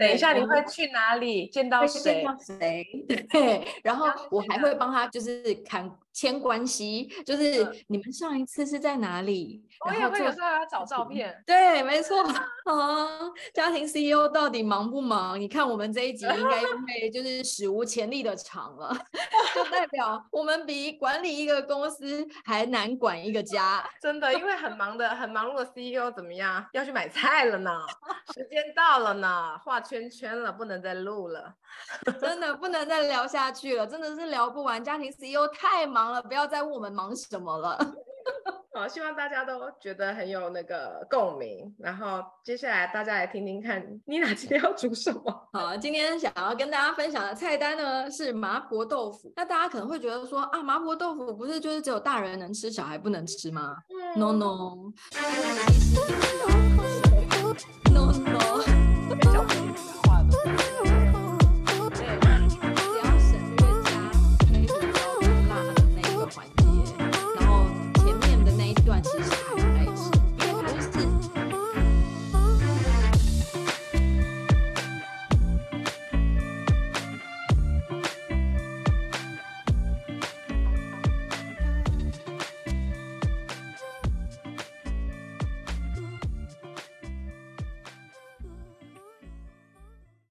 [0.00, 2.00] 嗯等一下，你会去哪里见到谁？
[2.00, 2.86] 见到谁？
[3.30, 5.90] 对，然后我还会帮他，就是看。
[6.12, 9.62] 牵关系，就是你们上一次是在哪里？
[9.86, 11.42] 我也会有时候要找照片。
[11.46, 12.22] 对，没错。
[12.22, 13.08] 啊，
[13.54, 15.40] 家庭 CEO 到底忙不忙？
[15.40, 18.92] 你看我们这一集应该 会就是史无前例的长了，
[19.54, 23.82] 就代表我们比管理一个公司还难管一个家。
[24.02, 26.64] 真的，因为很忙的、很忙碌的 CEO 怎么样？
[26.72, 27.70] 要去买菜了呢？
[28.34, 31.54] 时间到了呢，画圈圈了，不能再录了。
[32.20, 34.82] 真的不能再聊下去了，真的是聊不完。
[34.82, 36.00] 家庭 CEO 太忙。
[36.00, 37.76] 忙了，不要再问我们忙什么了。
[38.72, 41.74] 好，希望大家都觉得很有那个共鸣。
[41.78, 45.48] 然后接下来大家来听听看，Nina 今天要煮什么？
[45.52, 49.32] 好，今天想要跟大家分享的菜单呢是麻婆豆腐。
[49.36, 53.76] 那大家可能会觉得说啊，麻婆豆腐不是就是只有大人能吃，小孩不能吃吗？
[53.90, 54.92] 嗯？No No No
[57.92, 58.20] No。